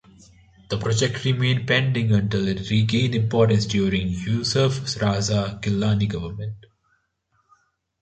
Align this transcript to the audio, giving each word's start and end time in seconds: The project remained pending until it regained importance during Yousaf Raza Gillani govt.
The 0.69 0.79
project 0.79 1.23
remained 1.25 1.67
pending 1.67 2.11
until 2.11 2.47
it 2.47 2.71
regained 2.71 3.13
importance 3.13 3.67
during 3.67 4.07
Yousaf 4.07 4.79
Raza 4.99 5.61
Gillani 5.61 6.09
govt. 6.11 6.55